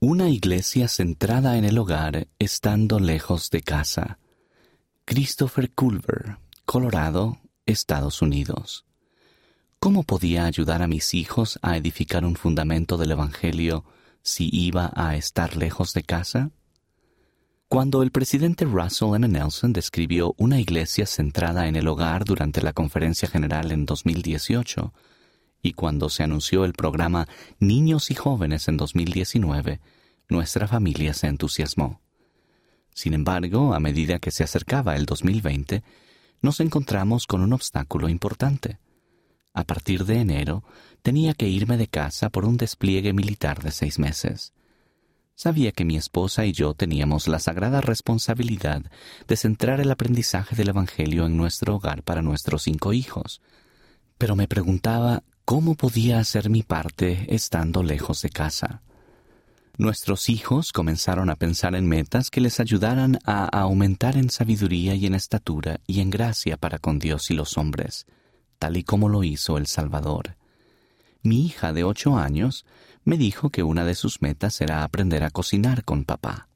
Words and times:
Una 0.00 0.28
iglesia 0.28 0.86
centrada 0.86 1.58
en 1.58 1.64
el 1.64 1.76
hogar 1.76 2.28
estando 2.38 3.00
lejos 3.00 3.50
de 3.50 3.62
casa. 3.62 4.20
Christopher 5.04 5.72
Culver, 5.72 6.36
Colorado, 6.64 7.40
Estados 7.66 8.22
Unidos. 8.22 8.86
¿Cómo 9.80 10.04
podía 10.04 10.44
ayudar 10.44 10.82
a 10.82 10.86
mis 10.86 11.14
hijos 11.14 11.58
a 11.62 11.76
edificar 11.76 12.24
un 12.24 12.36
fundamento 12.36 12.96
del 12.96 13.10
Evangelio 13.10 13.84
si 14.22 14.48
iba 14.52 14.92
a 14.94 15.16
estar 15.16 15.56
lejos 15.56 15.92
de 15.94 16.04
casa? 16.04 16.52
Cuando 17.66 18.04
el 18.04 18.12
presidente 18.12 18.66
Russell 18.66 19.16
M. 19.16 19.26
Nelson 19.26 19.72
describió 19.72 20.32
una 20.38 20.60
iglesia 20.60 21.06
centrada 21.06 21.66
en 21.66 21.74
el 21.74 21.88
hogar 21.88 22.24
durante 22.24 22.62
la 22.62 22.72
conferencia 22.72 23.28
general 23.28 23.72
en 23.72 23.84
2018, 23.84 24.92
y 25.62 25.72
cuando 25.72 26.08
se 26.08 26.22
anunció 26.22 26.64
el 26.64 26.72
programa 26.72 27.28
Niños 27.58 28.10
y 28.10 28.14
Jóvenes 28.14 28.68
en 28.68 28.76
2019, 28.76 29.80
nuestra 30.28 30.68
familia 30.68 31.14
se 31.14 31.26
entusiasmó. 31.26 32.00
Sin 32.94 33.14
embargo, 33.14 33.74
a 33.74 33.80
medida 33.80 34.18
que 34.18 34.30
se 34.30 34.44
acercaba 34.44 34.96
el 34.96 35.06
2020, 35.06 35.82
nos 36.42 36.60
encontramos 36.60 37.26
con 37.26 37.42
un 37.42 37.52
obstáculo 37.52 38.08
importante. 38.08 38.78
A 39.52 39.64
partir 39.64 40.04
de 40.04 40.20
enero, 40.20 40.64
tenía 41.02 41.34
que 41.34 41.48
irme 41.48 41.76
de 41.76 41.88
casa 41.88 42.30
por 42.30 42.44
un 42.44 42.56
despliegue 42.56 43.12
militar 43.12 43.62
de 43.62 43.72
seis 43.72 43.98
meses. 43.98 44.52
Sabía 45.34 45.70
que 45.70 45.84
mi 45.84 45.96
esposa 45.96 46.44
y 46.46 46.52
yo 46.52 46.74
teníamos 46.74 47.28
la 47.28 47.38
sagrada 47.38 47.80
responsabilidad 47.80 48.82
de 49.28 49.36
centrar 49.36 49.80
el 49.80 49.90
aprendizaje 49.90 50.56
del 50.56 50.70
Evangelio 50.70 51.26
en 51.26 51.36
nuestro 51.36 51.76
hogar 51.76 52.02
para 52.02 52.22
nuestros 52.22 52.64
cinco 52.64 52.92
hijos, 52.92 53.40
pero 54.18 54.34
me 54.34 54.48
preguntaba 54.48 55.22
cómo 55.48 55.76
podía 55.76 56.18
hacer 56.18 56.50
mi 56.50 56.62
parte 56.62 57.24
estando 57.34 57.82
lejos 57.82 58.20
de 58.20 58.28
casa. 58.28 58.82
Nuestros 59.78 60.28
hijos 60.28 60.72
comenzaron 60.72 61.30
a 61.30 61.36
pensar 61.36 61.74
en 61.74 61.88
metas 61.88 62.28
que 62.28 62.42
les 62.42 62.60
ayudaran 62.60 63.18
a 63.24 63.46
aumentar 63.46 64.18
en 64.18 64.28
sabiduría 64.28 64.94
y 64.94 65.06
en 65.06 65.14
estatura 65.14 65.80
y 65.86 66.00
en 66.00 66.10
gracia 66.10 66.58
para 66.58 66.78
con 66.78 66.98
Dios 66.98 67.30
y 67.30 67.34
los 67.34 67.56
hombres, 67.56 68.04
tal 68.58 68.76
y 68.76 68.84
como 68.84 69.08
lo 69.08 69.24
hizo 69.24 69.56
el 69.56 69.66
Salvador. 69.66 70.36
Mi 71.22 71.46
hija 71.46 71.72
de 71.72 71.82
ocho 71.82 72.18
años 72.18 72.66
me 73.04 73.16
dijo 73.16 73.48
que 73.48 73.62
una 73.62 73.86
de 73.86 73.94
sus 73.94 74.20
metas 74.20 74.60
era 74.60 74.84
aprender 74.84 75.24
a 75.24 75.30
cocinar 75.30 75.82
con 75.82 76.04
papá. 76.04 76.48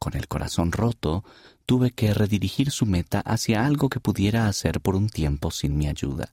Con 0.00 0.16
el 0.16 0.26
corazón 0.26 0.72
roto, 0.72 1.22
tuve 1.66 1.92
que 1.92 2.12
redirigir 2.12 2.72
su 2.72 2.84
meta 2.84 3.20
hacia 3.20 3.64
algo 3.64 3.88
que 3.88 4.00
pudiera 4.00 4.48
hacer 4.48 4.80
por 4.80 4.96
un 4.96 5.08
tiempo 5.08 5.52
sin 5.52 5.78
mi 5.78 5.86
ayuda. 5.86 6.32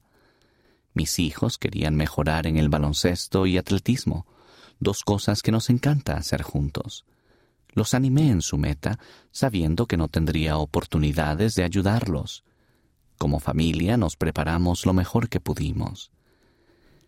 Mis 0.93 1.19
hijos 1.19 1.57
querían 1.57 1.95
mejorar 1.95 2.47
en 2.47 2.57
el 2.57 2.69
baloncesto 2.69 3.45
y 3.45 3.57
atletismo, 3.57 4.25
dos 4.79 5.03
cosas 5.03 5.41
que 5.41 5.51
nos 5.51 5.69
encanta 5.69 6.17
hacer 6.17 6.41
juntos. 6.41 7.05
Los 7.73 7.93
animé 7.93 8.29
en 8.29 8.41
su 8.41 8.57
meta, 8.57 8.99
sabiendo 9.31 9.85
que 9.85 9.97
no 9.97 10.07
tendría 10.07 10.57
oportunidades 10.57 11.55
de 11.55 11.63
ayudarlos. 11.63 12.43
Como 13.17 13.39
familia 13.39 13.97
nos 13.97 14.15
preparamos 14.15 14.85
lo 14.85 14.93
mejor 14.93 15.29
que 15.29 15.39
pudimos. 15.39 16.11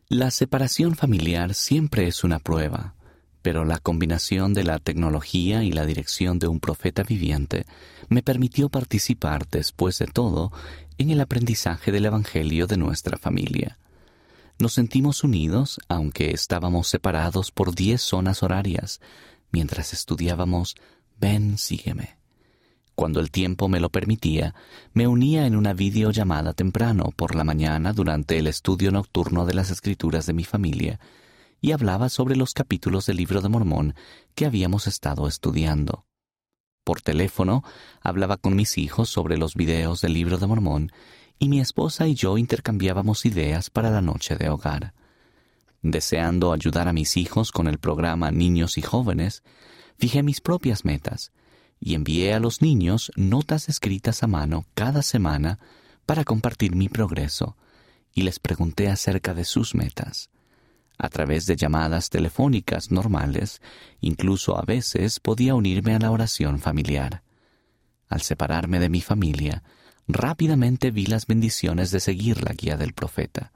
La 0.07 0.29
separación 0.29 0.95
familiar 0.95 1.53
siempre 1.53 2.05
es 2.07 2.23
una 2.23 2.39
prueba, 2.39 2.95
pero 3.41 3.65
la 3.65 3.79
combinación 3.79 4.53
de 4.53 4.63
la 4.63 4.77
tecnología 4.79 5.63
y 5.63 5.71
la 5.71 5.85
dirección 5.85 6.37
de 6.37 6.47
un 6.47 6.59
profeta 6.59 7.03
viviente 7.03 7.65
me 8.09 8.21
permitió 8.21 8.69
participar, 8.69 9.47
después 9.47 9.97
de 9.99 10.07
todo, 10.07 10.51
en 11.01 11.09
el 11.09 11.21
aprendizaje 11.21 11.91
del 11.91 12.05
Evangelio 12.05 12.67
de 12.67 12.77
nuestra 12.77 13.17
familia. 13.17 13.79
Nos 14.59 14.73
sentimos 14.73 15.23
unidos, 15.23 15.79
aunque 15.87 16.31
estábamos 16.31 16.87
separados 16.87 17.51
por 17.51 17.73
diez 17.73 18.01
zonas 18.01 18.43
horarias, 18.43 19.01
mientras 19.51 19.93
estudiábamos 19.93 20.75
Ven, 21.19 21.57
sígueme. 21.57 22.17
Cuando 22.93 23.19
el 23.19 23.31
tiempo 23.31 23.67
me 23.67 23.79
lo 23.79 23.89
permitía, 23.89 24.53
me 24.93 25.07
unía 25.07 25.47
en 25.47 25.55
una 25.55 25.73
videollamada 25.73 26.53
temprano 26.53 27.11
por 27.15 27.35
la 27.35 27.43
mañana 27.43 27.93
durante 27.93 28.37
el 28.37 28.45
estudio 28.45 28.91
nocturno 28.91 29.45
de 29.47 29.55
las 29.55 29.71
escrituras 29.71 30.27
de 30.27 30.33
mi 30.33 30.43
familia 30.43 30.99
y 31.61 31.71
hablaba 31.71 32.09
sobre 32.09 32.35
los 32.35 32.53
capítulos 32.53 33.07
del 33.07 33.17
libro 33.17 33.41
de 33.41 33.49
Mormón 33.49 33.95
que 34.35 34.45
habíamos 34.45 34.85
estado 34.85 35.27
estudiando. 35.27 36.05
Por 36.83 37.01
teléfono 37.01 37.63
hablaba 38.01 38.37
con 38.37 38.55
mis 38.55 38.77
hijos 38.77 39.09
sobre 39.09 39.37
los 39.37 39.55
videos 39.55 40.01
del 40.01 40.13
libro 40.13 40.39
de 40.39 40.47
Mormón 40.47 40.91
y 41.37 41.47
mi 41.47 41.59
esposa 41.59 42.07
y 42.07 42.15
yo 42.15 42.39
intercambiábamos 42.39 43.25
ideas 43.25 43.69
para 43.69 43.91
la 43.91 44.01
noche 44.01 44.35
de 44.35 44.49
hogar. 44.49 44.93
Deseando 45.83 46.53
ayudar 46.53 46.87
a 46.87 46.93
mis 46.93 47.17
hijos 47.17 47.51
con 47.51 47.67
el 47.67 47.77
programa 47.77 48.31
Niños 48.31 48.79
y 48.79 48.81
Jóvenes, 48.81 49.43
fijé 49.97 50.23
mis 50.23 50.41
propias 50.41 50.83
metas 50.83 51.31
y 51.79 51.93
envié 51.93 52.33
a 52.33 52.39
los 52.39 52.61
niños 52.61 53.11
notas 53.15 53.69
escritas 53.69 54.23
a 54.23 54.27
mano 54.27 54.65
cada 54.73 55.03
semana 55.03 55.59
para 56.07 56.23
compartir 56.23 56.75
mi 56.75 56.89
progreso 56.89 57.57
y 58.13 58.23
les 58.23 58.39
pregunté 58.39 58.89
acerca 58.89 59.35
de 59.35 59.45
sus 59.45 59.75
metas. 59.75 60.29
A 61.03 61.09
través 61.09 61.47
de 61.47 61.55
llamadas 61.55 62.11
telefónicas 62.11 62.91
normales, 62.91 63.59
incluso 64.01 64.55
a 64.55 64.61
veces 64.61 65.19
podía 65.19 65.55
unirme 65.55 65.95
a 65.95 65.99
la 65.99 66.11
oración 66.11 66.59
familiar. 66.59 67.23
Al 68.07 68.21
separarme 68.21 68.79
de 68.79 68.89
mi 68.89 69.01
familia, 69.01 69.63
rápidamente 70.07 70.91
vi 70.91 71.07
las 71.07 71.25
bendiciones 71.25 71.89
de 71.89 72.01
seguir 72.01 72.43
la 72.43 72.53
guía 72.53 72.77
del 72.77 72.93
profeta. 72.93 73.51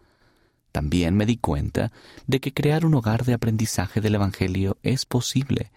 También 0.72 1.16
me 1.16 1.28
di 1.28 1.38
cuenta 1.38 1.92
de 2.26 2.40
que 2.40 2.52
crear 2.52 2.84
un 2.84 2.96
hogar 2.96 3.26
de 3.26 3.34
aprendizaje 3.34 4.02
del 4.02 4.16
Evangelio 4.16 4.80
es 4.82 5.06
posible, 5.06 5.72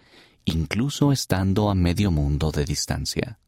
incluso 0.46 1.12
estando 1.12 1.68
a 1.68 1.74
medio 1.74 2.10
mundo 2.10 2.50
de 2.50 2.64
distancia. 2.64 3.40